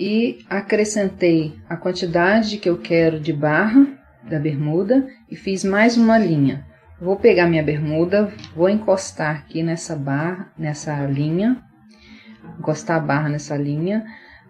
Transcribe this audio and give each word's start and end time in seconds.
e 0.00 0.38
acrescentei 0.48 1.54
a 1.68 1.76
quantidade 1.76 2.56
que 2.56 2.70
eu 2.70 2.78
quero 2.78 3.20
de 3.20 3.34
barra 3.34 3.86
da 4.22 4.38
bermuda 4.38 5.06
e 5.30 5.36
fiz 5.36 5.62
mais 5.62 5.98
uma 5.98 6.18
linha. 6.18 6.66
Vou 6.98 7.16
pegar 7.16 7.46
minha 7.46 7.62
bermuda, 7.62 8.32
vou 8.56 8.70
encostar 8.70 9.36
aqui 9.36 9.62
nessa 9.62 9.94
barra, 9.94 10.50
nessa 10.56 11.04
linha, 11.04 11.62
encostar 12.58 12.96
a 12.96 13.00
barra 13.00 13.28
nessa 13.28 13.56
linha, 13.56 14.04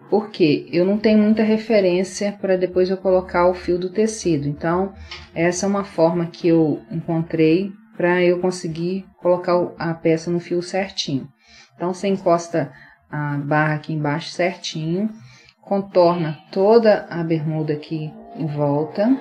porque 0.09 0.67
eu 0.71 0.85
não 0.85 0.97
tenho 0.97 1.19
muita 1.19 1.43
referência 1.43 2.31
para 2.31 2.57
depois 2.57 2.89
eu 2.89 2.97
colocar 2.97 3.47
o 3.47 3.53
fio 3.53 3.77
do 3.77 3.89
tecido. 3.89 4.47
Então, 4.47 4.93
essa 5.35 5.65
é 5.65 5.69
uma 5.69 5.83
forma 5.83 6.27
que 6.27 6.47
eu 6.47 6.81
encontrei 6.89 7.71
para 7.95 8.23
eu 8.23 8.39
conseguir 8.39 9.05
colocar 9.17 9.53
a 9.77 9.93
peça 9.93 10.31
no 10.31 10.39
fio 10.39 10.61
certinho. 10.61 11.27
Então, 11.75 11.93
você 11.93 12.07
encosta 12.07 12.71
a 13.11 13.37
barra 13.37 13.75
aqui 13.75 13.93
embaixo 13.93 14.29
certinho, 14.29 15.09
contorna 15.61 16.39
toda 16.51 17.05
a 17.09 17.23
bermuda 17.23 17.73
aqui 17.73 18.11
em 18.35 18.47
volta. 18.47 19.17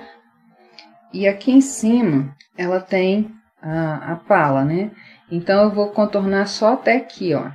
E 1.12 1.26
aqui 1.26 1.50
em 1.50 1.60
cima, 1.60 2.34
ela 2.56 2.80
tem 2.80 3.30
a, 3.60 4.12
a 4.12 4.16
pala, 4.16 4.64
né? 4.64 4.90
Então, 5.30 5.64
eu 5.64 5.70
vou 5.70 5.90
contornar 5.90 6.46
só 6.46 6.74
até 6.74 6.96
aqui, 6.96 7.34
ó. 7.34 7.50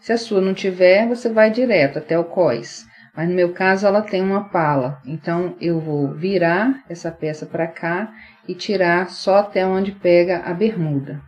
Se 0.00 0.12
a 0.12 0.18
sua 0.18 0.40
não 0.40 0.52
tiver, 0.52 1.06
você 1.06 1.30
vai 1.30 1.50
direto 1.50 1.98
até 1.98 2.18
o 2.18 2.24
cós. 2.24 2.86
Mas 3.14 3.28
no 3.28 3.34
meu 3.34 3.52
caso, 3.52 3.86
ela 3.86 4.02
tem 4.02 4.22
uma 4.22 4.48
pala. 4.48 5.00
Então, 5.04 5.54
eu 5.60 5.78
vou 5.78 6.12
virar 6.14 6.82
essa 6.88 7.10
peça 7.10 7.46
para 7.46 7.66
cá 7.66 8.12
e 8.48 8.54
tirar 8.54 9.08
só 9.10 9.36
até 9.36 9.66
onde 9.66 9.92
pega 9.92 10.38
a 10.38 10.54
bermuda. 10.54 11.20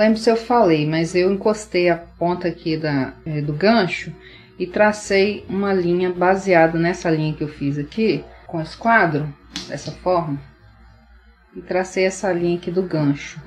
Lembro 0.00 0.18
se 0.18 0.30
eu 0.30 0.36
falei, 0.36 0.86
mas 0.86 1.14
eu 1.14 1.30
encostei 1.30 1.90
a 1.90 1.96
ponta 1.96 2.48
aqui 2.48 2.74
da, 2.74 3.12
é, 3.26 3.42
do 3.42 3.52
gancho 3.52 4.10
e 4.58 4.66
tracei 4.66 5.44
uma 5.46 5.74
linha 5.74 6.10
baseada 6.10 6.78
nessa 6.78 7.10
linha 7.10 7.34
que 7.34 7.44
eu 7.44 7.48
fiz 7.48 7.78
aqui, 7.78 8.24
com 8.46 8.62
esquadro, 8.62 9.28
dessa 9.68 9.92
forma. 9.92 10.40
E 11.54 11.60
tracei 11.60 12.04
essa 12.04 12.32
linha 12.32 12.56
aqui 12.56 12.70
do 12.70 12.82
gancho. 12.82 13.40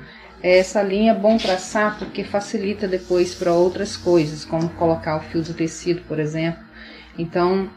Essa 0.44 0.84
linha 0.84 1.14
é 1.14 1.16
bom 1.16 1.38
traçar 1.38 1.98
porque 1.98 2.24
facilita 2.24 2.88
depois 2.88 3.34
para 3.34 3.54
outras 3.54 3.98
coisas, 3.98 4.46
como 4.46 4.70
colocar 4.70 5.18
o 5.18 5.22
fio 5.22 5.42
do 5.42 5.54
tecido, 5.54 6.02
por 6.02 6.20
exemplo. 6.20 6.64
Então, 7.18 7.70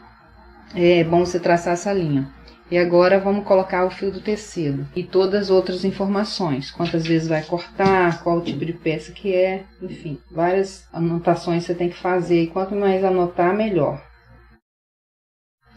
é 0.75 1.03
bom 1.03 1.25
você 1.25 1.39
traçar 1.39 1.73
essa 1.73 1.91
linha. 1.91 2.27
E 2.69 2.77
agora 2.77 3.17
vamos 3.17 3.45
colocar 3.45 3.85
o 3.85 3.89
fio 3.89 4.11
do 4.11 4.19
tecido 4.19 4.85
e 4.93 5.01
todas 5.01 5.43
as 5.43 5.49
outras 5.49 5.85
informações, 5.85 6.69
quantas 6.69 7.07
vezes 7.07 7.27
vai 7.27 7.41
cortar, 7.41 8.21
qual 8.21 8.37
o 8.37 8.41
tipo 8.41 8.65
de 8.65 8.73
peça 8.73 9.13
que 9.13 9.33
é, 9.33 9.63
enfim, 9.81 10.19
várias 10.29 10.85
anotações 10.91 11.63
você 11.63 11.73
tem 11.73 11.87
que 11.89 11.95
fazer 11.95 12.43
e 12.43 12.47
quanto 12.47 12.75
mais 12.75 13.05
anotar, 13.05 13.55
melhor. 13.55 14.05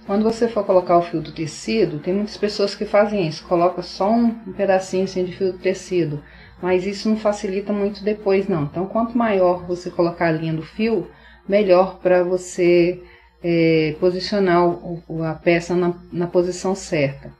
Quando 0.04 0.24
você 0.24 0.48
for 0.48 0.64
colocar 0.64 0.98
o 0.98 1.02
fio 1.02 1.20
do 1.20 1.30
tecido, 1.30 2.00
tem 2.00 2.12
muitas 2.12 2.36
pessoas 2.36 2.74
que 2.74 2.84
fazem 2.84 3.28
isso, 3.28 3.46
coloca 3.46 3.82
só 3.82 4.10
um, 4.10 4.34
pedacinho 4.54 5.04
assim 5.04 5.24
de 5.24 5.36
fio 5.36 5.52
do 5.52 5.58
tecido, 5.58 6.20
mas 6.60 6.84
isso 6.84 7.08
não 7.08 7.16
facilita 7.16 7.72
muito 7.72 8.02
depois 8.02 8.48
não. 8.48 8.64
Então, 8.64 8.86
quanto 8.86 9.16
maior 9.16 9.64
você 9.64 9.88
colocar 9.88 10.26
a 10.26 10.32
linha 10.32 10.54
do 10.54 10.62
fio, 10.62 11.08
melhor 11.48 12.00
para 12.00 12.24
você 12.24 13.00
é, 13.42 13.96
posicionar 13.98 14.66
o, 14.66 15.02
a 15.24 15.34
peça 15.34 15.74
na, 15.74 15.94
na 16.12 16.26
posição 16.26 16.74
certa. 16.74 17.39